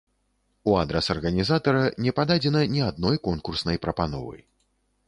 [0.69, 4.37] У адрас арганізатара не пададзена ні адной конкурснай прапановы.